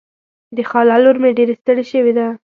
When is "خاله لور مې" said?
0.69-1.31